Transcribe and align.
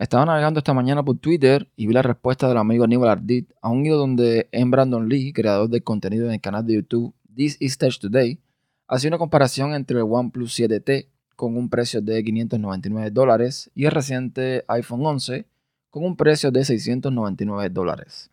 Estaba 0.00 0.24
navegando 0.24 0.56
esta 0.56 0.72
mañana 0.72 1.02
por 1.02 1.18
Twitter 1.18 1.68
y 1.76 1.86
vi 1.86 1.92
la 1.92 2.00
respuesta 2.00 2.48
del 2.48 2.56
amigo 2.56 2.84
Aníbal 2.84 3.10
Ardit 3.10 3.52
a 3.60 3.68
un 3.68 3.84
hilo 3.84 3.98
donde 3.98 4.48
en 4.50 4.70
Brandon 4.70 5.06
Lee, 5.06 5.34
creador 5.34 5.68
del 5.68 5.84
contenido 5.84 6.24
en 6.24 6.32
el 6.32 6.40
canal 6.40 6.64
de 6.64 6.76
YouTube 6.76 7.12
This 7.36 7.58
is 7.60 7.76
Tech 7.76 7.92
Today, 8.00 8.40
hacía 8.88 9.08
una 9.08 9.18
comparación 9.18 9.74
entre 9.74 9.98
el 9.98 10.06
OnePlus 10.08 10.58
7T 10.58 11.06
con 11.36 11.54
un 11.54 11.68
precio 11.68 12.00
de 12.00 12.24
599 12.24 13.10
dólares 13.10 13.70
y 13.74 13.84
el 13.84 13.90
reciente 13.90 14.64
iPhone 14.68 15.04
11 15.04 15.44
con 15.90 16.02
un 16.06 16.16
precio 16.16 16.50
de 16.50 16.64
699 16.64 17.68
dólares. 17.68 18.30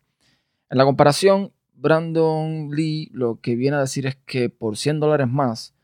En 0.70 0.78
la 0.78 0.86
comparación, 0.86 1.52
Brandon 1.74 2.70
Lee 2.70 3.10
lo 3.12 3.40
que 3.42 3.56
viene 3.56 3.76
a 3.76 3.80
decir 3.80 4.06
es 4.06 4.16
que 4.24 4.48
por 4.48 4.78
100 4.78 5.00
dólares 5.00 5.28
más 5.28 5.74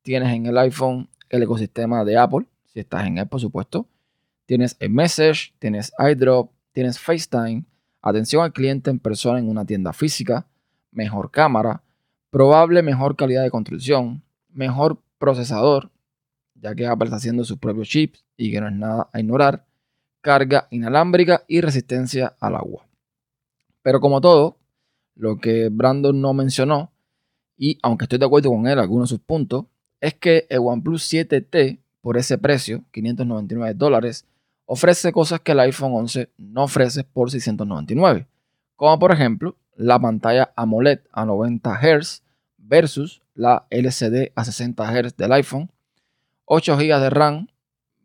tienes 0.00 0.34
en 0.34 0.46
el 0.46 0.56
iPhone 0.56 1.10
el 1.28 1.42
ecosistema 1.42 2.02
de 2.02 2.16
Apple, 2.16 2.46
si 2.64 2.80
estás 2.80 3.06
en 3.06 3.18
él 3.18 3.28
por 3.28 3.40
supuesto, 3.40 3.86
Tienes 4.46 4.76
iMessage, 4.80 5.54
tienes 5.58 5.92
iDrop, 5.98 6.50
tienes 6.72 6.98
FaceTime, 6.98 7.64
atención 8.02 8.44
al 8.44 8.52
cliente 8.52 8.90
en 8.90 8.98
persona 8.98 9.38
en 9.38 9.48
una 9.48 9.64
tienda 9.64 9.92
física, 9.92 10.46
mejor 10.90 11.30
cámara, 11.30 11.82
probable 12.30 12.82
mejor 12.82 13.16
calidad 13.16 13.42
de 13.42 13.50
construcción, 13.50 14.22
mejor 14.48 15.00
procesador, 15.18 15.90
ya 16.54 16.74
que 16.74 16.86
Apple 16.86 17.06
está 17.06 17.16
haciendo 17.16 17.44
sus 17.44 17.58
propios 17.58 17.88
chips 17.88 18.24
y 18.36 18.50
que 18.50 18.60
no 18.60 18.68
es 18.68 18.74
nada 18.74 19.08
a 19.12 19.20
ignorar, 19.20 19.66
carga 20.20 20.68
inalámbrica 20.70 21.44
y 21.48 21.60
resistencia 21.60 22.34
al 22.40 22.56
agua. 22.56 22.86
Pero 23.82 24.00
como 24.00 24.20
todo, 24.20 24.58
lo 25.14 25.38
que 25.38 25.68
Brandon 25.70 26.20
no 26.20 26.34
mencionó, 26.34 26.92
y 27.56 27.78
aunque 27.82 28.04
estoy 28.04 28.18
de 28.18 28.26
acuerdo 28.26 28.50
con 28.50 28.66
él 28.66 28.78
algunos 28.78 29.08
de 29.08 29.16
sus 29.16 29.24
puntos, 29.24 29.66
es 30.00 30.14
que 30.14 30.46
el 30.50 30.58
OnePlus 30.58 31.12
7T 31.12 31.80
por 32.00 32.18
ese 32.18 32.36
precio, 32.36 32.84
599 32.90 33.74
dólares, 33.74 34.26
ofrece 34.66 35.12
cosas 35.12 35.40
que 35.40 35.52
el 35.52 35.60
iPhone 35.60 35.92
11 35.94 36.30
no 36.38 36.64
ofrece 36.64 37.04
por 37.04 37.30
699, 37.30 38.26
como 38.76 38.98
por 38.98 39.12
ejemplo 39.12 39.56
la 39.76 39.98
pantalla 39.98 40.52
AMOLED 40.56 41.00
a 41.12 41.24
90 41.24 41.80
Hz 41.80 42.22
versus 42.58 43.22
la 43.34 43.66
LCD 43.70 44.32
a 44.34 44.44
60 44.44 44.84
Hz 44.84 45.16
del 45.16 45.32
iPhone, 45.32 45.70
8 46.46 46.76
GB 46.76 47.00
de 47.00 47.10
RAM 47.10 47.48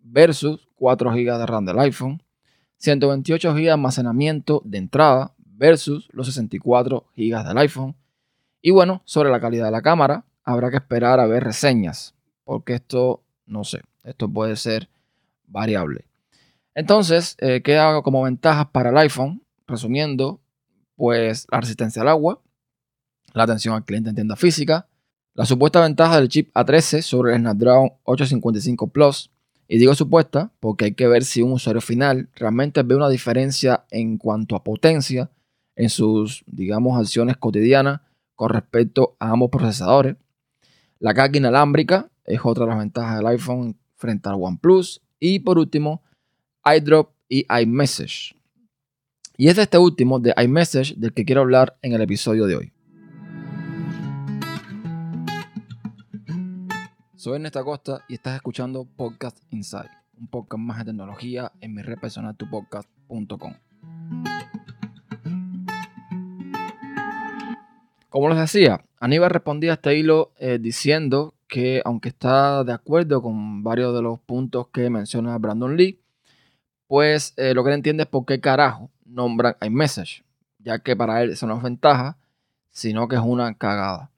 versus 0.02 0.68
4 0.76 1.12
GB 1.12 1.38
de 1.38 1.46
RAM 1.46 1.66
del 1.66 1.80
iPhone, 1.80 2.24
128 2.78 3.54
GB 3.54 3.62
de 3.62 3.72
almacenamiento 3.72 4.62
de 4.66 4.78
entrada 4.78 5.34
versus 5.38 6.08
los 6.12 6.28
64 6.28 7.06
GB 7.16 7.44
del 7.44 7.58
iPhone. 7.58 7.96
Y 8.62 8.72
bueno, 8.72 9.02
sobre 9.06 9.30
la 9.30 9.40
calidad 9.40 9.66
de 9.66 9.72
la 9.72 9.82
cámara, 9.82 10.26
habrá 10.44 10.72
que 10.72 10.78
esperar 10.78 11.20
a 11.20 11.28
ver 11.28 11.44
reseñas, 11.44 12.16
porque 12.44 12.76
esto, 12.76 13.24
no 13.46 13.64
sé, 13.64 13.82
esto 14.04 14.30
puede 14.30 14.56
ser 14.56 14.90
variable. 15.48 16.09
Entonces, 16.80 17.36
eh, 17.40 17.62
¿qué 17.62 17.78
hago 17.78 18.04
como 18.04 18.24
ventajas 18.24 18.68
para 18.68 18.92
el 18.92 18.98
iPhone? 19.00 19.44
Resumiendo, 19.68 20.40
pues 20.96 21.46
la 21.52 21.60
resistencia 21.60 22.04
al 22.04 22.08
agua, 22.08 22.42
la 23.34 23.44
atención 23.44 23.76
al 23.76 23.84
cliente 23.84 24.12
en 24.12 24.16
tienda 24.16 24.38
física, 24.38 24.88
la 25.34 25.46
supuesta 25.46 25.82
ventaja 25.82 26.18
del 26.18 26.30
chip 26.30 26.56
A13 26.56 27.02
sobre 27.02 27.34
el 27.34 27.42
Snapdragon 27.42 27.92
855 28.04 28.88
Plus. 28.88 29.30
Y 29.68 29.78
digo 29.78 29.94
supuesta 29.94 30.54
porque 30.62 30.86
hay 30.86 30.94
que 30.94 31.10
ver 31.10 31.26
si 31.26 31.42
un 31.42 31.52
usuario 31.52 31.82
final 31.82 32.30
realmente 32.34 32.82
ve 32.84 32.96
una 32.96 33.10
diferencia 33.10 33.84
en 33.92 34.18
cuanto 34.18 34.56
a 34.56 34.64
potencia 34.64 35.30
en 35.76 35.90
sus, 35.90 36.46
digamos, 36.48 36.98
acciones 36.98 37.36
cotidianas 37.36 38.00
con 38.36 38.52
respecto 38.52 39.18
a 39.20 39.32
ambos 39.32 39.50
procesadores. 39.50 40.16
La 41.00 41.14
carga 41.14 41.40
inalámbrica 41.40 42.10
es 42.24 42.40
otra 42.42 42.64
de 42.64 42.70
las 42.70 42.80
ventajas 42.80 43.18
del 43.18 43.28
iPhone 43.28 43.78
frente 43.98 44.30
al 44.30 44.36
OnePlus. 44.36 45.02
Y 45.20 45.40
por 45.40 45.60
último, 45.60 46.04
iDrop 46.66 47.12
y 47.28 47.46
iMessage. 47.50 48.36
Y 49.38 49.48
es 49.48 49.56
de 49.56 49.64
este 49.64 49.78
último, 49.78 50.20
de 50.20 50.34
iMessage, 50.36 50.96
del 50.98 51.14
que 51.14 51.24
quiero 51.24 51.42
hablar 51.42 51.78
en 51.82 51.94
el 51.94 52.02
episodio 52.02 52.46
de 52.46 52.56
hoy. 52.58 52.74
Soy 57.16 57.36
Ernesto 57.36 57.60
Acosta 57.60 58.04
y 58.08 58.16
estás 58.16 58.36
escuchando 58.36 58.86
Podcast 58.86 59.38
Inside, 59.52 59.90
un 60.18 60.28
podcast 60.28 60.60
más 60.60 60.80
de 60.80 60.86
tecnología 60.86 61.52
en 61.62 61.74
mi 61.74 61.82
red 61.82 62.00
personal 62.00 62.36
tupodcast.com. 62.36 63.54
Como 68.10 68.30
les 68.30 68.40
decía, 68.40 68.84
Aníbal 69.00 69.30
respondía 69.30 69.72
a 69.72 69.74
este 69.76 69.98
hilo 69.98 70.34
eh, 70.40 70.60
diciendo 70.60 71.36
que 71.48 71.82
aunque 71.86 72.10
está 72.10 72.64
de 72.64 72.74
acuerdo 72.74 73.22
con 73.22 73.64
varios 73.64 73.94
de 73.94 74.02
los 74.02 74.20
puntos 74.20 74.68
que 74.70 74.90
menciona 74.90 75.38
Brandon 75.38 75.78
Lee, 75.78 76.00
pues 76.90 77.36
eh, 77.38 77.54
lo 77.54 77.64
que 77.64 77.70
él 77.70 77.76
entiende 77.76 78.04
es 78.04 78.10
por 78.10 78.26
qué 78.26 78.42
carajo 78.42 78.90
nombran 79.06 79.56
iMessage, 79.62 80.24
ya 80.58 80.80
que 80.80 80.96
para 80.96 81.22
él 81.22 81.30
eso 81.30 81.46
no 81.46 81.56
es 81.56 81.62
ventaja, 81.62 82.18
sino 82.72 83.08
que 83.08 83.16
es 83.16 83.22
una 83.24 83.54
cagada. 83.54 84.10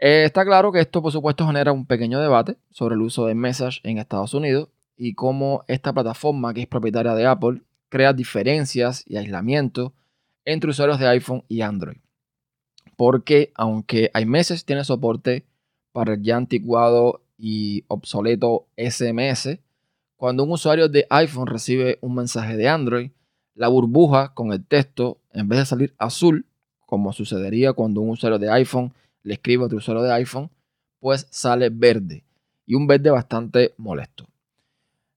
Eh, 0.00 0.24
está 0.24 0.44
claro 0.44 0.72
que 0.72 0.80
esto, 0.80 1.00
por 1.00 1.12
supuesto, 1.12 1.46
genera 1.46 1.70
un 1.70 1.86
pequeño 1.86 2.18
debate 2.18 2.56
sobre 2.70 2.96
el 2.96 3.02
uso 3.02 3.26
de 3.26 3.32
iMessage 3.32 3.80
en 3.84 3.98
Estados 3.98 4.34
Unidos 4.34 4.70
y 4.96 5.14
cómo 5.14 5.64
esta 5.68 5.92
plataforma, 5.92 6.52
que 6.52 6.62
es 6.62 6.66
propietaria 6.66 7.14
de 7.14 7.26
Apple, 7.26 7.62
crea 7.90 8.12
diferencias 8.12 9.04
y 9.06 9.16
aislamiento 9.16 9.92
entre 10.44 10.70
usuarios 10.70 10.98
de 10.98 11.06
iPhone 11.06 11.44
y 11.46 11.60
Android. 11.60 11.98
Porque 12.96 13.52
aunque 13.54 14.10
iMessage 14.20 14.64
tiene 14.64 14.82
soporte 14.82 15.44
para 15.92 16.14
el 16.14 16.24
ya 16.24 16.38
anticuado 16.38 17.22
y 17.38 17.84
obsoleto 17.86 18.66
SMS, 18.76 19.60
cuando 20.18 20.42
un 20.42 20.50
usuario 20.50 20.88
de 20.88 21.06
iPhone 21.10 21.46
recibe 21.46 21.96
un 22.00 22.16
mensaje 22.16 22.56
de 22.56 22.68
Android, 22.68 23.12
la 23.54 23.68
burbuja 23.68 24.34
con 24.34 24.52
el 24.52 24.64
texto, 24.64 25.18
en 25.32 25.48
vez 25.48 25.60
de 25.60 25.66
salir 25.66 25.94
azul, 25.96 26.44
como 26.86 27.12
sucedería 27.12 27.72
cuando 27.72 28.00
un 28.00 28.10
usuario 28.10 28.38
de 28.40 28.50
iPhone 28.50 28.92
le 29.22 29.34
escribe 29.34 29.62
a 29.62 29.66
otro 29.66 29.78
usuario 29.78 30.02
de 30.02 30.12
iPhone, 30.12 30.50
pues 30.98 31.28
sale 31.30 31.70
verde. 31.70 32.24
Y 32.66 32.74
un 32.74 32.88
verde 32.88 33.10
bastante 33.10 33.74
molesto. 33.76 34.26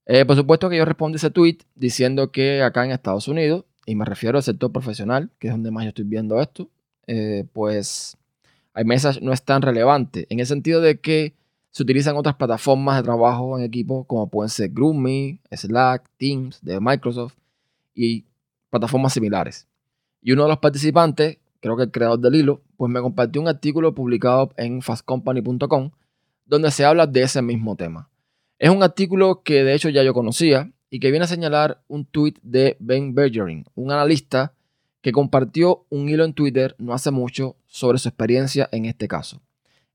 Eh, 0.05 0.23
por 0.23 0.35
supuesto 0.35 0.69
que 0.69 0.77
yo 0.77 0.85
respondí 0.85 1.15
ese 1.15 1.31
tweet 1.31 1.57
diciendo 1.73 2.31
que 2.31 2.61
acá 2.61 2.85
en 2.85 2.91
Estados 2.91 3.27
Unidos, 3.27 3.65
y 3.87 3.95
me 3.95 4.05
refiero 4.05 4.37
al 4.37 4.43
sector 4.43 4.71
profesional, 4.71 5.31
que 5.39 5.47
es 5.47 5.53
donde 5.53 5.71
más 5.71 5.83
yo 5.83 5.89
estoy 5.89 6.05
viendo 6.05 6.39
esto, 6.39 6.69
eh, 7.07 7.45
pues 7.53 8.17
iMessage 8.75 9.19
no 9.21 9.33
es 9.33 9.41
tan 9.41 9.63
relevante. 9.63 10.27
En 10.29 10.39
el 10.39 10.45
sentido 10.45 10.79
de 10.79 10.99
que 10.99 11.33
se 11.71 11.83
utilizan 11.83 12.17
otras 12.17 12.35
plataformas 12.35 12.97
de 12.97 13.03
trabajo 13.03 13.57
en 13.57 13.63
equipo 13.63 14.03
como 14.03 14.29
pueden 14.29 14.49
ser 14.49 14.69
GroupMe, 14.69 15.39
Slack, 15.51 16.09
Teams 16.17 16.59
de 16.61 16.79
Microsoft 16.79 17.35
y 17.95 18.25
plataformas 18.69 19.13
similares. 19.13 19.67
Y 20.21 20.33
uno 20.33 20.43
de 20.43 20.49
los 20.49 20.59
participantes, 20.59 21.37
creo 21.61 21.77
que 21.77 21.83
el 21.83 21.91
creador 21.91 22.19
del 22.19 22.35
hilo, 22.35 22.61
pues 22.77 22.91
me 22.91 23.01
compartió 23.01 23.41
un 23.41 23.47
artículo 23.47 23.95
publicado 23.95 24.51
en 24.57 24.81
fastcompany.com 24.81 25.91
donde 26.45 26.71
se 26.71 26.83
habla 26.83 27.07
de 27.07 27.21
ese 27.21 27.41
mismo 27.41 27.75
tema. 27.77 28.09
Es 28.59 28.69
un 28.69 28.83
artículo 28.83 29.41
que 29.43 29.63
de 29.63 29.73
hecho 29.73 29.89
ya 29.89 30.03
yo 30.03 30.13
conocía 30.13 30.71
y 30.89 30.99
que 30.99 31.09
viene 31.09 31.23
a 31.23 31.27
señalar 31.27 31.81
un 31.87 32.05
tweet 32.05 32.35
de 32.43 32.75
Ben 32.79 33.15
Bergering, 33.15 33.65
un 33.75 33.91
analista 33.91 34.53
que 35.01 35.13
compartió 35.13 35.85
un 35.89 36.09
hilo 36.09 36.25
en 36.25 36.33
Twitter 36.33 36.75
no 36.77 36.93
hace 36.93 37.11
mucho 37.11 37.55
sobre 37.65 37.97
su 37.97 38.09
experiencia 38.09 38.67
en 38.71 38.85
este 38.85 39.07
caso. 39.07 39.41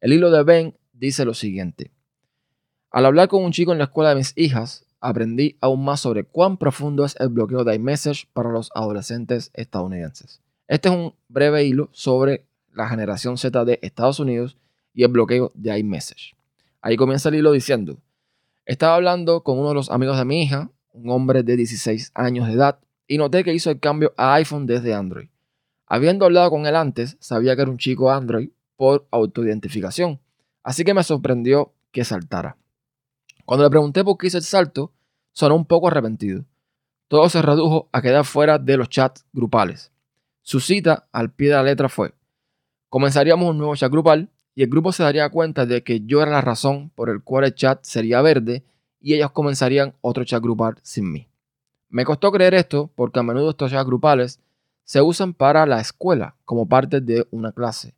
El 0.00 0.15
hilo 0.15 0.31
de 0.31 0.42
Ben 0.42 0.75
dice 0.99 1.25
lo 1.25 1.34
siguiente. 1.34 1.91
Al 2.91 3.07
hablar 3.07 3.29
con 3.29 3.45
un 3.45 3.53
chico 3.53 3.73
en 3.73 3.79
la 3.79 3.84
escuela 3.84 4.11
de 4.11 4.17
mis 4.17 4.33
hijas, 4.37 4.87
aprendí 5.01 5.57
aún 5.61 5.84
más 5.84 6.01
sobre 6.01 6.25
cuán 6.25 6.57
profundo 6.57 7.05
es 7.05 7.17
el 7.21 7.29
bloqueo 7.29 7.65
de 7.65 7.75
iMessage 7.75 8.29
para 8.33 8.51
los 8.51 8.71
adolescentes 8.75 9.51
estadounidenses. 9.55 10.41
Este 10.69 10.89
es 10.89 10.95
un 10.95 11.15
breve 11.29 11.65
hilo 11.65 11.89
sobre 11.93 12.47
la 12.73 12.89
generación 12.89 13.39
Z 13.39 13.65
de 13.65 13.79
Estados 13.83 14.19
Unidos 14.19 14.57
y 14.93 15.05
el 15.05 15.09
bloqueo 15.09 15.53
de 15.55 15.79
iMessage. 15.79 16.34
Ahí 16.81 16.97
comienza 16.97 17.28
el 17.28 17.37
hilo 17.37 17.53
diciendo, 17.53 17.99
estaba 18.65 18.97
hablando 18.97 19.43
con 19.43 19.59
uno 19.59 19.69
de 19.69 19.75
los 19.75 19.91
amigos 19.91 20.19
de 20.19 20.25
mi 20.25 20.43
hija, 20.43 20.71
un 20.93 21.11
hombre 21.11 21.43
de 21.43 21.57
16 21.57 22.13
años 22.15 22.49
de 22.49 22.55
edad, 22.55 22.81
y 23.07 23.19
noté 23.19 23.45
que 23.45 23.54
hizo 23.54 23.71
el 23.71 23.78
cambio 23.78 24.13
a 24.16 24.34
iPhone 24.34 24.66
desde 24.66 24.95
Android. 24.95 25.28
Habiendo 25.87 26.25
hablado 26.25 26.51
con 26.51 26.66
él 26.66 26.75
antes, 26.75 27.16
sabía 27.21 27.54
que 27.54 27.63
era 27.63 27.71
un 27.71 27.78
chico 27.78 28.10
Android 28.10 28.51
por 28.77 29.07
autoidentificación, 29.10 30.21
Así 30.66 30.83
que 30.83 30.95
me 30.95 31.04
sorprendió 31.04 31.74
que 31.92 32.04
saltara. 32.04 32.57
Cuando 33.45 33.63
le 33.63 33.71
pregunté 33.71 34.03
por 34.03 34.18
qué 34.18 34.27
hizo 34.27 34.39
el 34.39 34.42
salto, 34.42 34.92
sonó 35.30 35.54
un 35.54 35.65
poco 35.65 35.86
arrepentido. 35.86 36.45
Todo 37.07 37.28
se 37.28 37.41
redujo 37.41 37.89
a 37.92 38.03
quedar 38.03 38.24
fuera 38.24 38.59
de 38.59 38.77
los 38.77 38.89
chats 38.89 39.24
grupales. 39.33 39.92
Su 40.42 40.59
cita 40.59 41.07
al 41.13 41.30
pie 41.30 41.51
de 41.51 41.54
la 41.54 41.63
letra 41.63 41.89
fue, 41.89 42.15
comenzaríamos 42.89 43.48
un 43.48 43.59
nuevo 43.59 43.77
chat 43.77 43.92
grupal 43.92 44.28
y 44.57 44.65
el 44.65 44.68
grupo 44.68 44.91
se 44.91 45.04
daría 45.04 45.30
cuenta 45.30 45.66
de 45.66 45.84
que 45.84 46.01
yo 46.01 46.21
era 46.21 46.33
la 46.33 46.41
razón 46.41 46.91
por 46.97 47.10
el 47.10 47.22
cual 47.22 47.45
el 47.45 47.54
chat 47.54 47.84
sería 47.84 48.21
verde 48.21 48.65
y 49.01 49.15
ellos 49.15 49.30
comenzarían 49.30 49.95
otro 50.01 50.24
chat 50.24 50.42
grupal 50.42 50.80
sin 50.83 51.13
mí. 51.13 51.28
Me 51.91 52.04
costó 52.04 52.33
creer 52.33 52.54
esto 52.54 52.91
porque 52.97 53.21
a 53.21 53.22
menudo 53.22 53.51
estos 53.51 53.71
chats 53.71 53.86
grupales 53.86 54.41
se 54.83 55.01
usan 55.01 55.33
para 55.33 55.65
la 55.65 55.80
escuela 55.80 56.34
como 56.45 56.68
parte 56.68 57.01
de 57.01 57.24
una 57.30 57.53
clase 57.53 57.95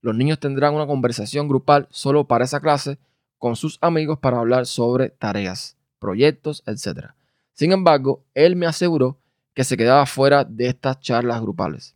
los 0.00 0.14
niños 0.14 0.38
tendrán 0.38 0.74
una 0.74 0.86
conversación 0.86 1.48
grupal 1.48 1.88
solo 1.90 2.26
para 2.26 2.44
esa 2.44 2.60
clase 2.60 2.98
con 3.38 3.56
sus 3.56 3.78
amigos 3.80 4.18
para 4.18 4.38
hablar 4.38 4.66
sobre 4.66 5.10
tareas, 5.10 5.76
proyectos, 5.98 6.62
etc. 6.66 7.10
Sin 7.52 7.72
embargo, 7.72 8.24
él 8.34 8.56
me 8.56 8.66
aseguró 8.66 9.18
que 9.54 9.64
se 9.64 9.76
quedaba 9.76 10.06
fuera 10.06 10.44
de 10.44 10.68
estas 10.68 11.00
charlas 11.00 11.40
grupales. 11.40 11.94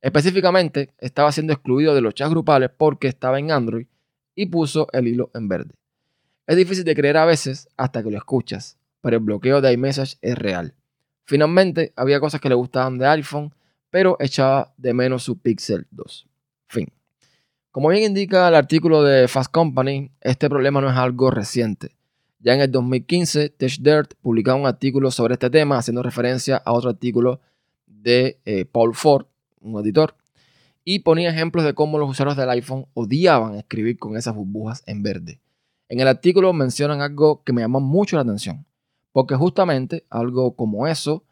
Específicamente, 0.00 0.92
estaba 0.98 1.32
siendo 1.32 1.52
excluido 1.52 1.94
de 1.94 2.00
los 2.00 2.14
chats 2.14 2.30
grupales 2.30 2.70
porque 2.76 3.08
estaba 3.08 3.38
en 3.38 3.50
Android 3.50 3.86
y 4.34 4.46
puso 4.46 4.88
el 4.92 5.08
hilo 5.08 5.30
en 5.34 5.48
verde. 5.48 5.74
Es 6.46 6.56
difícil 6.56 6.84
de 6.84 6.94
creer 6.94 7.16
a 7.16 7.24
veces 7.24 7.68
hasta 7.76 8.02
que 8.02 8.10
lo 8.10 8.18
escuchas, 8.18 8.78
pero 9.00 9.16
el 9.16 9.22
bloqueo 9.22 9.60
de 9.60 9.72
iMessage 9.72 10.18
es 10.22 10.36
real. 10.36 10.74
Finalmente, 11.24 11.92
había 11.96 12.20
cosas 12.20 12.40
que 12.40 12.48
le 12.48 12.54
gustaban 12.54 12.98
de 12.98 13.06
iPhone, 13.06 13.52
pero 13.90 14.16
echaba 14.20 14.72
de 14.76 14.94
menos 14.94 15.24
su 15.24 15.38
Pixel 15.38 15.86
2. 15.90 16.28
Fin. 16.68 16.95
Como 17.76 17.90
bien 17.90 18.04
indica 18.04 18.48
el 18.48 18.54
artículo 18.54 19.02
de 19.02 19.28
Fast 19.28 19.52
Company, 19.52 20.10
este 20.22 20.48
problema 20.48 20.80
no 20.80 20.88
es 20.88 20.96
algo 20.96 21.30
reciente. 21.30 21.94
Ya 22.38 22.54
en 22.54 22.62
el 22.62 22.70
2015, 22.70 23.50
TechDirt 23.50 24.14
publicaba 24.22 24.58
un 24.58 24.66
artículo 24.66 25.10
sobre 25.10 25.34
este 25.34 25.50
tema, 25.50 25.76
haciendo 25.76 26.02
referencia 26.02 26.56
a 26.56 26.72
otro 26.72 26.88
artículo 26.88 27.42
de 27.86 28.40
eh, 28.46 28.64
Paul 28.64 28.94
Ford, 28.94 29.26
un 29.60 29.78
editor, 29.78 30.16
y 30.84 31.00
ponía 31.00 31.28
ejemplos 31.28 31.66
de 31.66 31.74
cómo 31.74 31.98
los 31.98 32.08
usuarios 32.08 32.38
del 32.38 32.48
iPhone 32.48 32.86
odiaban 32.94 33.56
escribir 33.56 33.98
con 33.98 34.16
esas 34.16 34.34
burbujas 34.34 34.82
en 34.86 35.02
verde. 35.02 35.42
En 35.90 36.00
el 36.00 36.08
artículo 36.08 36.54
mencionan 36.54 37.02
algo 37.02 37.44
que 37.44 37.52
me 37.52 37.60
llamó 37.60 37.80
mucho 37.80 38.16
la 38.16 38.22
atención, 38.22 38.64
porque 39.12 39.34
justamente 39.34 40.06
algo 40.08 40.56
como 40.56 40.86
eso 40.86 41.24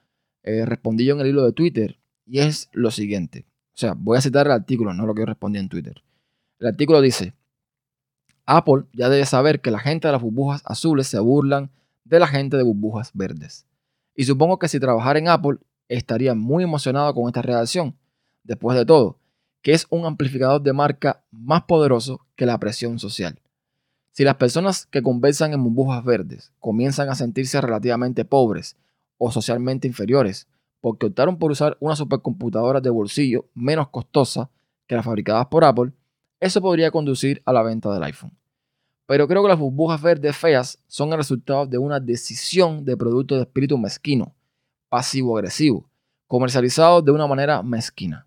eh, 0.42 0.66
respondí 0.66 1.06
yo 1.06 1.14
en 1.14 1.22
el 1.22 1.28
hilo 1.28 1.46
de 1.46 1.52
Twitter, 1.52 1.98
y 2.26 2.40
es 2.40 2.68
lo 2.72 2.90
siguiente. 2.90 3.46
O 3.68 3.78
sea, 3.78 3.94
voy 3.96 4.18
a 4.18 4.20
citar 4.20 4.44
el 4.44 4.52
artículo, 4.52 4.92
no 4.92 5.06
lo 5.06 5.14
que 5.14 5.22
yo 5.22 5.26
respondí 5.26 5.58
en 5.58 5.70
Twitter. 5.70 6.02
El 6.64 6.68
artículo 6.68 7.02
dice, 7.02 7.34
Apple 8.46 8.84
ya 8.94 9.10
debe 9.10 9.26
saber 9.26 9.60
que 9.60 9.70
la 9.70 9.80
gente 9.80 10.08
de 10.08 10.12
las 10.12 10.22
burbujas 10.22 10.62
azules 10.64 11.06
se 11.06 11.18
burlan 11.18 11.70
de 12.04 12.18
la 12.18 12.26
gente 12.26 12.56
de 12.56 12.62
burbujas 12.62 13.10
verdes. 13.12 13.66
Y 14.16 14.24
supongo 14.24 14.58
que 14.58 14.68
si 14.68 14.80
trabajara 14.80 15.18
en 15.18 15.28
Apple 15.28 15.58
estaría 15.88 16.34
muy 16.34 16.64
emocionado 16.64 17.12
con 17.12 17.26
esta 17.26 17.42
reacción. 17.42 17.98
Después 18.44 18.78
de 18.78 18.86
todo, 18.86 19.18
que 19.60 19.72
es 19.72 19.86
un 19.90 20.06
amplificador 20.06 20.62
de 20.62 20.72
marca 20.72 21.22
más 21.30 21.64
poderoso 21.64 22.24
que 22.34 22.46
la 22.46 22.58
presión 22.58 22.98
social. 22.98 23.38
Si 24.12 24.24
las 24.24 24.36
personas 24.36 24.86
que 24.86 25.02
conversan 25.02 25.52
en 25.52 25.62
burbujas 25.62 26.02
verdes 26.02 26.50
comienzan 26.60 27.10
a 27.10 27.14
sentirse 27.14 27.60
relativamente 27.60 28.24
pobres 28.24 28.78
o 29.18 29.30
socialmente 29.30 29.86
inferiores 29.86 30.48
porque 30.80 31.04
optaron 31.04 31.36
por 31.36 31.50
usar 31.50 31.76
una 31.80 31.94
supercomputadora 31.94 32.80
de 32.80 32.88
bolsillo 32.88 33.44
menos 33.52 33.90
costosa 33.90 34.48
que 34.86 34.94
las 34.94 35.04
fabricadas 35.04 35.48
por 35.48 35.62
Apple, 35.62 35.92
eso 36.44 36.60
podría 36.60 36.90
conducir 36.90 37.40
a 37.46 37.54
la 37.54 37.62
venta 37.62 37.90
del 37.90 38.02
iPhone. 38.02 38.30
Pero 39.06 39.26
creo 39.26 39.42
que 39.42 39.48
las 39.48 39.58
burbujas 39.58 40.02
verdes 40.02 40.36
feas 40.36 40.78
son 40.86 41.10
el 41.10 41.16
resultado 41.16 41.66
de 41.66 41.78
una 41.78 41.98
decisión 41.98 42.84
de 42.84 42.98
producto 42.98 43.34
de 43.34 43.42
espíritu 43.44 43.78
mezquino, 43.78 44.34
pasivo-agresivo, 44.90 45.88
comercializado 46.26 47.00
de 47.00 47.12
una 47.12 47.26
manera 47.26 47.62
mezquina. 47.62 48.26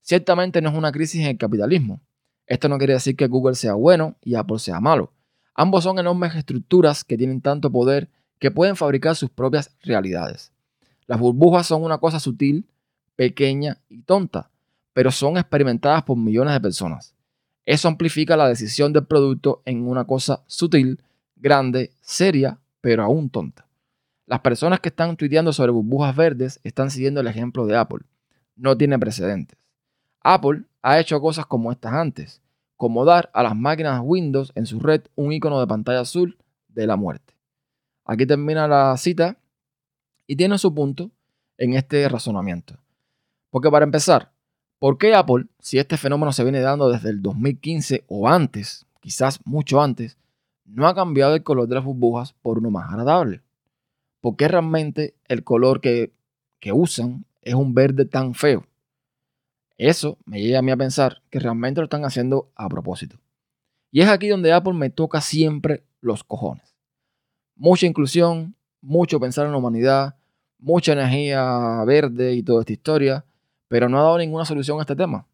Ciertamente 0.00 0.60
no 0.60 0.70
es 0.70 0.74
una 0.74 0.90
crisis 0.90 1.20
en 1.20 1.28
el 1.28 1.38
capitalismo. 1.38 2.00
Esto 2.48 2.68
no 2.68 2.78
quiere 2.78 2.94
decir 2.94 3.14
que 3.14 3.28
Google 3.28 3.54
sea 3.54 3.74
bueno 3.74 4.16
y 4.22 4.34
Apple 4.34 4.58
sea 4.58 4.80
malo. 4.80 5.12
Ambos 5.54 5.84
son 5.84 6.00
enormes 6.00 6.34
estructuras 6.34 7.04
que 7.04 7.16
tienen 7.16 7.40
tanto 7.40 7.70
poder 7.70 8.10
que 8.40 8.50
pueden 8.50 8.74
fabricar 8.74 9.14
sus 9.14 9.30
propias 9.30 9.70
realidades. 9.82 10.50
Las 11.06 11.20
burbujas 11.20 11.68
son 11.68 11.84
una 11.84 11.98
cosa 11.98 12.18
sutil, 12.18 12.66
pequeña 13.14 13.78
y 13.88 14.02
tonta, 14.02 14.50
pero 14.92 15.12
son 15.12 15.36
experimentadas 15.36 16.02
por 16.02 16.16
millones 16.16 16.54
de 16.54 16.60
personas. 16.60 17.14
Eso 17.64 17.88
amplifica 17.88 18.36
la 18.36 18.48
decisión 18.48 18.92
del 18.92 19.06
producto 19.06 19.62
en 19.64 19.86
una 19.86 20.04
cosa 20.04 20.42
sutil, 20.46 21.00
grande, 21.36 21.92
seria, 22.00 22.58
pero 22.80 23.04
aún 23.04 23.30
tonta. 23.30 23.66
Las 24.26 24.40
personas 24.40 24.80
que 24.80 24.88
están 24.88 25.16
tuiteando 25.16 25.52
sobre 25.52 25.72
burbujas 25.72 26.16
verdes 26.16 26.60
están 26.64 26.90
siguiendo 26.90 27.20
el 27.20 27.26
ejemplo 27.26 27.66
de 27.66 27.76
Apple. 27.76 28.04
No 28.56 28.76
tiene 28.76 28.98
precedentes. 28.98 29.58
Apple 30.22 30.64
ha 30.82 30.98
hecho 30.98 31.20
cosas 31.20 31.46
como 31.46 31.70
estas 31.70 31.92
antes, 31.92 32.40
como 32.76 33.04
dar 33.04 33.30
a 33.32 33.42
las 33.42 33.54
máquinas 33.54 34.00
Windows 34.02 34.52
en 34.54 34.66
su 34.66 34.80
red 34.80 35.02
un 35.14 35.32
icono 35.32 35.60
de 35.60 35.66
pantalla 35.66 36.00
azul 36.00 36.36
de 36.68 36.86
la 36.86 36.96
muerte. 36.96 37.34
Aquí 38.04 38.26
termina 38.26 38.66
la 38.66 38.96
cita 38.96 39.36
y 40.26 40.36
tiene 40.36 40.58
su 40.58 40.74
punto 40.74 41.10
en 41.58 41.74
este 41.74 42.08
razonamiento. 42.08 42.76
Porque 43.50 43.70
para 43.70 43.84
empezar, 43.84 44.31
¿por 44.82 44.98
qué 44.98 45.14
Apple, 45.14 45.46
si 45.60 45.78
este 45.78 45.96
fenómeno 45.96 46.32
se 46.32 46.42
viene 46.42 46.58
dando 46.58 46.90
desde 46.90 47.10
el 47.10 47.22
2015 47.22 48.02
o 48.08 48.28
antes, 48.28 48.84
quizás 48.98 49.38
mucho 49.44 49.80
antes, 49.80 50.18
no 50.64 50.88
ha 50.88 50.94
cambiado 50.96 51.36
el 51.36 51.44
color 51.44 51.68
de 51.68 51.76
las 51.76 51.84
burbujas 51.84 52.32
por 52.42 52.58
uno 52.58 52.72
más 52.72 52.90
agradable? 52.90 53.42
¿Por 54.20 54.34
qué 54.34 54.48
realmente 54.48 55.14
el 55.28 55.44
color 55.44 55.80
que, 55.80 56.12
que 56.58 56.72
usan 56.72 57.24
es 57.42 57.54
un 57.54 57.74
verde 57.74 58.06
tan 58.06 58.34
feo? 58.34 58.66
Eso 59.78 60.18
me 60.24 60.42
lleva 60.42 60.58
a 60.58 60.62
mí 60.62 60.72
a 60.72 60.76
pensar 60.76 61.22
que 61.30 61.38
realmente 61.38 61.80
lo 61.80 61.84
están 61.84 62.04
haciendo 62.04 62.50
a 62.56 62.68
propósito. 62.68 63.20
Y 63.92 64.00
es 64.00 64.08
aquí 64.08 64.26
donde 64.26 64.52
Apple 64.52 64.72
me 64.72 64.90
toca 64.90 65.20
siempre 65.20 65.84
los 66.00 66.24
cojones 66.24 66.72
mucha 67.62 67.86
inclusión, 67.86 68.56
mucho 68.80 69.20
pensar 69.20 69.46
en 69.46 69.52
la 69.52 69.58
humanidad, 69.58 70.16
mucha 70.58 70.94
energía 70.94 71.84
verde 71.86 72.34
y 72.34 72.42
toda 72.42 72.62
esta 72.62 72.72
historia, 72.72 73.24
pero 73.72 73.88
no 73.88 73.98
ha 73.98 74.02
dado 74.02 74.18
ninguna 74.18 74.44
solución 74.44 74.78
a 74.78 74.82
este 74.82 74.94
tema. 74.94 75.26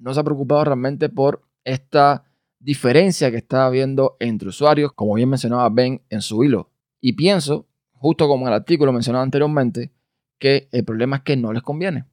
No 0.00 0.12
se 0.12 0.18
ha 0.18 0.24
preocupado 0.24 0.64
realmente 0.64 1.08
por 1.08 1.44
esta 1.62 2.24
diferencia 2.58 3.30
que 3.30 3.36
está 3.36 3.64
habiendo 3.64 4.16
entre 4.18 4.48
usuarios, 4.48 4.92
como 4.92 5.14
bien 5.14 5.28
mencionaba 5.28 5.68
Ben 5.68 6.02
en 6.10 6.20
su 6.20 6.42
hilo. 6.42 6.68
Y 7.00 7.12
pienso, 7.12 7.68
justo 7.92 8.26
como 8.26 8.44
en 8.44 8.48
el 8.48 8.54
artículo 8.54 8.92
mencionado 8.92 9.22
anteriormente, 9.22 9.92
que 10.40 10.68
el 10.72 10.84
problema 10.84 11.18
es 11.18 11.22
que 11.22 11.36
no 11.36 11.52
les 11.52 11.62
conviene. 11.62 12.06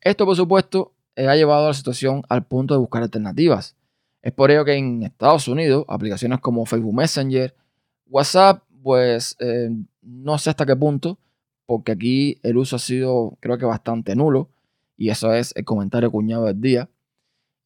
Esto, 0.00 0.24
por 0.24 0.36
supuesto, 0.36 0.94
eh, 1.16 1.28
ha 1.28 1.36
llevado 1.36 1.66
a 1.66 1.68
la 1.68 1.74
situación 1.74 2.22
al 2.30 2.46
punto 2.46 2.72
de 2.72 2.80
buscar 2.80 3.02
alternativas. 3.02 3.76
Es 4.22 4.32
por 4.32 4.50
ello 4.50 4.64
que 4.64 4.72
en 4.72 5.02
Estados 5.02 5.48
Unidos, 5.48 5.84
aplicaciones 5.86 6.40
como 6.40 6.64
Facebook 6.64 6.94
Messenger, 6.94 7.54
WhatsApp, 8.06 8.62
pues 8.82 9.36
eh, 9.38 9.68
no 10.00 10.38
sé 10.38 10.48
hasta 10.48 10.64
qué 10.64 10.76
punto, 10.76 11.18
porque 11.66 11.92
aquí 11.92 12.38
el 12.42 12.56
uso 12.56 12.76
ha 12.76 12.78
sido 12.78 13.36
creo 13.40 13.58
que 13.58 13.66
bastante 13.66 14.16
nulo, 14.16 14.48
y 15.02 15.10
eso 15.10 15.32
es 15.32 15.52
el 15.56 15.64
comentario 15.64 16.12
cuñado 16.12 16.44
del 16.44 16.60
día. 16.60 16.88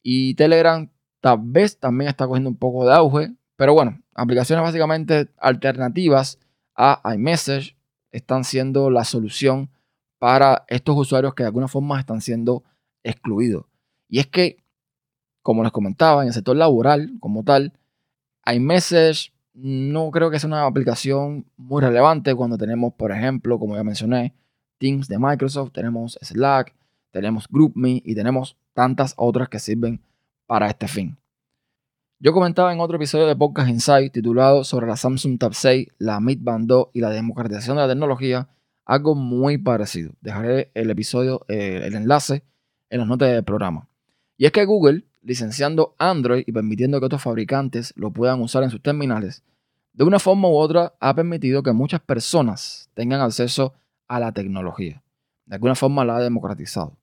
Y 0.01 0.33
Telegram 0.33 0.89
tal 1.21 1.37
vez 1.43 1.77
también 1.77 2.09
está 2.09 2.25
cogiendo 2.25 2.49
un 2.49 2.55
poco 2.55 2.83
de 2.83 2.95
auge, 2.95 3.31
pero 3.55 3.75
bueno, 3.75 4.01
aplicaciones 4.15 4.63
básicamente 4.63 5.27
alternativas 5.37 6.39
a 6.75 6.99
iMessage 7.13 7.77
están 8.09 8.43
siendo 8.43 8.89
la 8.89 9.03
solución 9.03 9.69
para 10.17 10.65
estos 10.67 10.97
usuarios 10.97 11.35
que 11.35 11.43
de 11.43 11.49
alguna 11.49 11.67
forma 11.67 11.99
están 11.99 12.21
siendo 12.21 12.63
excluidos. 13.03 13.65
Y 14.09 14.17
es 14.17 14.25
que, 14.25 14.57
como 15.43 15.61
les 15.61 15.71
comentaba, 15.71 16.23
en 16.23 16.29
el 16.29 16.33
sector 16.33 16.55
laboral 16.55 17.17
como 17.19 17.43
tal, 17.43 17.71
iMessage 18.51 19.31
no 19.53 20.09
creo 20.09 20.31
que 20.31 20.39
sea 20.39 20.47
una 20.47 20.65
aplicación 20.65 21.45
muy 21.55 21.83
relevante 21.83 22.33
cuando 22.33 22.57
tenemos, 22.57 22.95
por 22.95 23.11
ejemplo, 23.11 23.59
como 23.59 23.75
ya 23.75 23.83
mencioné, 23.83 24.33
Teams 24.79 25.07
de 25.07 25.19
Microsoft, 25.19 25.71
tenemos 25.73 26.17
Slack, 26.23 26.73
tenemos 27.17 27.47
GroupMe 27.49 28.01
y 28.05 28.15
tenemos 28.15 28.57
tantas 28.73 29.13
otras 29.17 29.49
que 29.49 29.59
sirven 29.59 30.01
para 30.45 30.67
este 30.67 30.87
fin. 30.87 31.17
Yo 32.19 32.33
comentaba 32.33 32.73
en 32.73 32.79
otro 32.79 32.97
episodio 32.97 33.27
de 33.27 33.35
Podcast 33.35 33.69
Insight 33.69 34.13
titulado 34.13 34.63
sobre 34.63 34.87
la 34.87 34.95
Samsung 34.95 35.37
Tab 35.37 35.53
6, 35.53 35.87
la 35.97 36.19
Meet 36.19 36.39
Band 36.41 36.67
2 36.67 36.87
y 36.93 37.01
la 37.01 37.09
democratización 37.09 37.77
de 37.77 37.83
la 37.83 37.89
tecnología, 37.89 38.47
algo 38.85 39.15
muy 39.15 39.57
parecido. 39.57 40.13
Dejaré 40.21 40.71
el 40.73 40.89
episodio, 40.89 41.45
eh, 41.47 41.81
el 41.83 41.95
enlace 41.95 42.43
en 42.89 42.99
las 42.99 43.07
notas 43.07 43.29
del 43.31 43.43
programa. 43.43 43.87
Y 44.37 44.45
es 44.45 44.51
que 44.51 44.65
Google 44.65 45.03
licenciando 45.21 45.93
Android 45.99 46.43
y 46.47 46.53
permitiendo 46.53 46.99
que 46.99 47.05
otros 47.05 47.21
fabricantes 47.21 47.93
lo 47.97 48.11
puedan 48.11 48.41
usar 48.41 48.63
en 48.63 48.69
sus 48.69 48.81
terminales, 48.81 49.43
de 49.91 50.05
una 50.05 50.19
forma 50.19 50.47
u 50.47 50.55
otra 50.55 50.93
ha 50.99 51.13
permitido 51.15 51.63
que 51.63 51.73
muchas 51.73 51.99
personas 51.99 52.89
tengan 52.93 53.19
acceso 53.19 53.73
a 54.07 54.19
la 54.19 54.31
tecnología. 54.31 55.03
De 55.45 55.55
alguna 55.55 55.75
forma 55.75 56.05
la 56.05 56.17
ha 56.17 56.21
democratizado. 56.21 56.97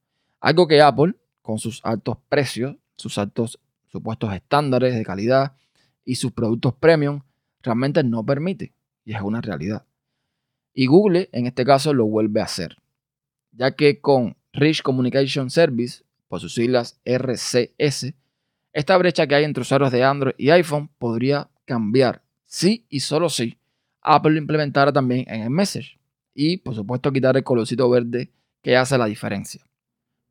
Algo 0.44 0.68
que 0.68 0.82
Apple, 0.82 1.14
con 1.40 1.58
sus 1.58 1.80
altos 1.84 2.18
precios, 2.28 2.76
sus 2.98 3.16
altos 3.16 3.58
supuestos 3.86 4.30
estándares 4.34 4.94
de 4.94 5.02
calidad 5.02 5.56
y 6.04 6.16
sus 6.16 6.32
productos 6.32 6.74
premium, 6.74 7.22
realmente 7.62 8.04
no 8.04 8.26
permite. 8.26 8.74
Y 9.06 9.14
es 9.14 9.22
una 9.22 9.40
realidad. 9.40 9.86
Y 10.74 10.84
Google, 10.84 11.30
en 11.32 11.46
este 11.46 11.64
caso, 11.64 11.94
lo 11.94 12.04
vuelve 12.04 12.42
a 12.42 12.44
hacer. 12.44 12.76
Ya 13.52 13.70
que 13.70 14.02
con 14.02 14.36
Rich 14.52 14.82
Communication 14.82 15.48
Service 15.48 16.04
por 16.28 16.40
sus 16.40 16.52
siglas 16.52 17.00
RCS, 17.06 18.12
esta 18.74 18.98
brecha 18.98 19.26
que 19.26 19.36
hay 19.36 19.44
entre 19.44 19.62
usuarios 19.62 19.92
de 19.92 20.04
Android 20.04 20.34
y 20.36 20.50
iPhone 20.50 20.90
podría 20.98 21.48
cambiar 21.64 22.22
si 22.44 22.84
y 22.90 23.00
solo 23.00 23.30
si 23.30 23.56
Apple 24.02 24.32
lo 24.32 24.38
implementara 24.40 24.92
también 24.92 25.24
en 25.26 25.40
el 25.40 25.48
Message. 25.48 25.98
Y 26.34 26.58
por 26.58 26.74
supuesto 26.74 27.10
quitar 27.10 27.34
el 27.34 27.44
colorcito 27.44 27.88
verde 27.88 28.30
que 28.60 28.76
hace 28.76 28.98
la 28.98 29.06
diferencia. 29.06 29.64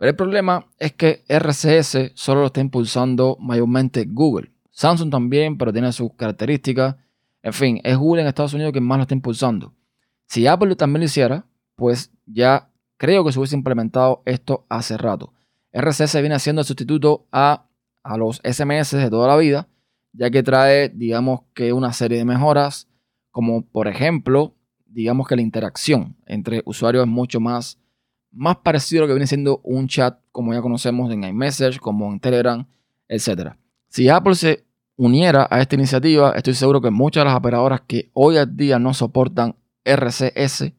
Pero 0.04 0.10
el 0.10 0.18
problema 0.18 0.68
es 0.80 0.92
que 0.92 1.24
RCS 1.30 2.12
solo 2.16 2.42
lo 2.42 2.48
está 2.48 2.60
impulsando 2.60 3.38
mayormente 3.40 4.04
Google. 4.06 4.52
Samsung 4.70 5.10
también, 5.10 5.58
pero 5.58 5.72
tiene 5.72 5.94
sus 5.94 6.12
características. 6.18 6.98
En 7.42 7.54
fin, 7.54 7.80
es 7.86 7.96
Google 7.96 8.24
en 8.24 8.28
Estados 8.28 8.54
Unidos 8.54 8.74
quien 8.74 8.84
más 8.84 8.98
lo 8.98 9.04
está 9.04 9.14
impulsando. 9.14 9.74
Si 10.26 10.46
Apple 10.46 10.76
también 10.76 11.00
lo 11.00 11.06
hiciera, 11.06 11.46
pues 11.78 12.12
ya 12.26 12.70
creo 12.98 13.24
que 13.24 13.32
se 13.32 13.40
hubiese 13.40 13.56
implementado 13.56 14.24
esto 14.26 14.66
hace 14.68 14.98
rato. 14.98 15.32
RCS 15.72 16.20
viene 16.20 16.38
siendo 16.38 16.64
el 16.64 16.68
sustituto 16.68 17.26
a, 17.32 17.70
a 18.04 18.18
los 18.18 18.42
SMS 18.44 18.92
de 18.98 19.10
toda 19.10 19.30
la 19.30 19.38
vida, 19.38 19.70
ya 20.12 20.30
que 20.30 20.44
trae, 20.44 20.90
digamos 20.90 21.44
que 21.54 21.72
una 21.72 21.94
serie 21.94 22.18
de 22.18 22.26
mejoras, 22.26 22.90
como 23.32 23.66
por 23.66 23.88
ejemplo, 23.88 24.54
digamos 24.86 25.30
que 25.30 25.38
la 25.38 25.44
interacción 25.44 26.18
entre 26.26 26.62
usuarios 26.66 27.06
es 27.06 27.10
mucho 27.10 27.40
más, 27.40 27.80
más 28.34 28.58
parecido 28.58 29.02
a 29.02 29.04
lo 29.04 29.08
que 29.08 29.14
viene 29.14 29.28
siendo 29.28 29.62
un 29.64 29.88
chat, 29.88 30.20
como 30.32 30.54
ya 30.54 30.62
conocemos 30.62 31.12
en 31.12 31.24
iMessage, 31.24 31.80
como 31.80 32.12
en 32.12 32.20
Telegram, 32.20 32.66
etc. 33.08 33.54
Si 33.88 34.10
Apple 34.10 34.36
se 34.36 34.64
uniera 34.96 35.48
a 35.50 35.62
esta 35.62 35.76
iniciativa, 35.76 36.32
estoy 36.32 36.54
seguro 36.54 36.82
que 36.82 36.90
muchas 36.90 37.22
de 37.22 37.26
las 37.30 37.38
operadoras 37.38 37.82
que 37.82 38.10
hoy 38.14 38.38
en 38.38 38.56
día 38.58 38.80
no 38.80 38.94
soportan 38.94 39.56
RCS 39.86 40.72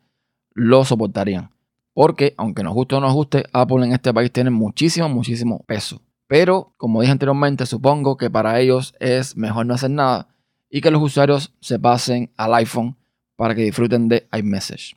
lo 0.55 0.85
soportarían. 0.85 1.51
Porque, 1.93 2.35
aunque 2.37 2.63
nos 2.63 2.75
guste 2.75 2.97
o 2.97 3.01
no 3.01 3.07
nos 3.07 3.15
guste, 3.15 3.45
Apple 3.53 3.85
en 3.87 3.93
este 3.93 4.13
país 4.13 4.33
tiene 4.33 4.51
muchísimo, 4.51 5.09
muchísimo 5.09 5.63
peso. 5.67 6.01
Pero, 6.27 6.73
como 6.77 7.01
dije 7.01 7.13
anteriormente, 7.13 7.67
supongo 7.67 8.17
que 8.17 8.31
para 8.31 8.59
ellos 8.61 8.95
es 8.99 9.37
mejor 9.37 9.67
no 9.67 9.75
hacer 9.75 9.91
nada 9.91 10.29
y 10.69 10.81
que 10.81 10.91
los 10.91 11.03
usuarios 11.03 11.55
se 11.61 11.79
pasen 11.79 12.33
al 12.37 12.55
iPhone 12.55 12.97
para 13.37 13.55
que 13.55 13.63
disfruten 13.63 14.09
de 14.09 14.27
iMessage. 14.37 14.97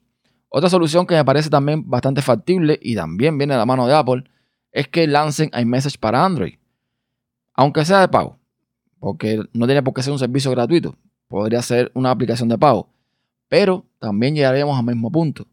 Otra 0.50 0.70
solución 0.70 1.06
que 1.06 1.16
me 1.16 1.26
parece 1.26 1.50
también 1.50 1.90
bastante 1.90 2.22
factible 2.22 2.80
y 2.82 2.96
también 2.96 3.38
viene 3.38 3.54
de 3.54 3.60
la 3.60 3.66
mano 3.66 3.86
de 3.88 3.94
Apple 3.94 4.24
es 4.72 4.88
que 4.88 5.08
lancen 5.08 5.52
iMessage 5.54 5.98
para 6.00 6.24
Android. 6.24 6.56
Aunque 7.54 7.84
sea 7.84 8.00
de 8.00 8.08
pago, 8.08 8.38
porque 9.00 9.42
no 9.54 9.66
tiene 9.66 9.84
por 9.84 9.94
qué 9.94 10.04
ser 10.04 10.14
un 10.14 10.20
servicio 10.20 10.52
gratuito, 10.52 10.96
podría 11.28 11.62
ser 11.62 11.92
una 11.94 12.12
aplicación 12.12 12.50
de 12.50 12.58
pago. 12.58 12.90
Pero 13.50 13.86
también 14.00 14.36
llegaríamos 14.36 14.78
al 14.78 14.86
mismo 14.86 15.12
punto. 15.12 15.48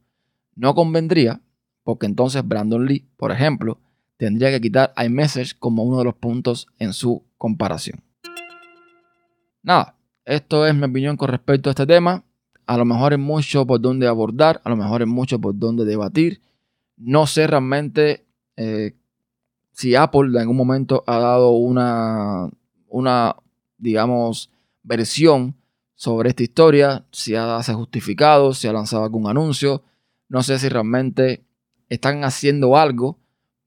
No 0.54 0.74
convendría, 0.74 1.40
porque 1.82 2.06
entonces 2.06 2.46
Brandon 2.46 2.86
Lee, 2.86 3.08
por 3.16 3.32
ejemplo, 3.32 3.78
tendría 4.16 4.50
que 4.50 4.60
quitar 4.60 4.92
iMessage 5.02 5.58
como 5.58 5.82
uno 5.82 5.98
de 5.98 6.04
los 6.04 6.14
puntos 6.14 6.68
en 6.78 6.92
su 6.92 7.24
comparación. 7.38 8.02
Nada, 9.62 9.96
esto 10.24 10.66
es 10.66 10.74
mi 10.74 10.84
opinión 10.84 11.16
con 11.16 11.28
respecto 11.28 11.70
a 11.70 11.72
este 11.72 11.86
tema. 11.86 12.24
A 12.66 12.76
lo 12.76 12.84
mejor 12.84 13.12
es 13.12 13.18
mucho 13.18 13.66
por 13.66 13.80
donde 13.80 14.06
abordar, 14.06 14.60
a 14.64 14.70
lo 14.70 14.76
mejor 14.76 15.02
es 15.02 15.08
mucho 15.08 15.38
por 15.38 15.58
donde 15.58 15.84
debatir. 15.84 16.40
No 16.96 17.26
sé 17.26 17.46
realmente 17.46 18.24
eh, 18.56 18.94
si 19.72 19.94
Apple 19.94 20.28
en 20.28 20.38
algún 20.38 20.56
momento 20.56 21.02
ha 21.06 21.18
dado 21.18 21.50
una, 21.50 22.48
una, 22.88 23.36
digamos, 23.76 24.50
versión 24.82 25.56
sobre 25.94 26.30
esta 26.30 26.42
historia, 26.42 27.04
si 27.10 27.34
ha, 27.34 27.62
se 27.62 27.72
ha 27.72 27.74
justificado, 27.74 28.54
si 28.54 28.68
ha 28.68 28.72
lanzado 28.72 29.04
algún 29.04 29.26
anuncio. 29.26 29.82
No 30.28 30.42
sé 30.42 30.58
si 30.58 30.68
realmente 30.68 31.44
están 31.88 32.24
haciendo 32.24 32.76
algo 32.76 33.18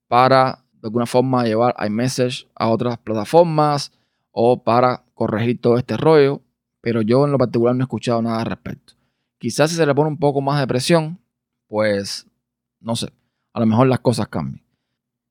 para 0.08 0.64
de 0.80 0.86
alguna 0.86 1.06
forma 1.06 1.44
llevar 1.44 1.74
iMessage 1.84 2.46
a 2.54 2.68
otras 2.68 2.98
plataformas 2.98 3.92
o 4.30 4.62
para 4.62 5.02
corregir 5.14 5.60
todo 5.60 5.78
este 5.78 5.96
rollo, 5.96 6.40
pero 6.88 7.02
yo 7.02 7.26
en 7.26 7.32
lo 7.32 7.36
particular 7.36 7.76
no 7.76 7.82
he 7.82 7.84
escuchado 7.84 8.22
nada 8.22 8.40
al 8.40 8.46
respecto. 8.46 8.94
Quizás 9.36 9.68
si 9.68 9.76
se 9.76 9.84
le 9.84 9.94
pone 9.94 10.08
un 10.08 10.16
poco 10.16 10.40
más 10.40 10.58
de 10.58 10.66
presión, 10.66 11.18
pues 11.66 12.26
no 12.80 12.96
sé, 12.96 13.12
a 13.52 13.60
lo 13.60 13.66
mejor 13.66 13.88
las 13.88 14.00
cosas 14.00 14.26
cambian. 14.28 14.64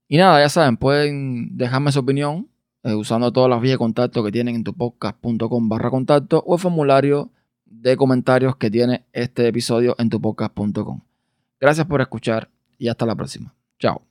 Y 0.07 0.17
nada, 0.17 0.39
ya 0.39 0.49
saben, 0.49 0.77
pueden 0.77 1.57
dejarme 1.57 1.91
su 1.91 2.01
opinión 2.01 2.47
eh, 2.83 2.93
usando 2.93 3.33
todas 3.33 3.49
las 3.49 3.59
vías 3.59 3.73
de 3.73 3.79
contacto 3.79 4.23
que 4.23 4.31
tienen 4.31 4.53
en 4.53 4.63
tu 4.63 4.75
podcast.com 4.75 5.67
barra 5.67 5.89
contacto 5.89 6.43
o 6.45 6.53
el 6.53 6.61
formulario 6.61 7.31
de 7.65 7.97
comentarios 7.97 8.55
que 8.55 8.69
tiene 8.69 9.07
este 9.11 9.47
episodio 9.47 9.95
en 9.97 10.11
tu 10.11 10.21
podcast.com. 10.21 11.01
Gracias 11.59 11.87
por 11.87 12.01
escuchar 12.01 12.51
y 12.77 12.87
hasta 12.87 13.07
la 13.07 13.15
próxima. 13.15 13.55
Chao. 13.79 14.06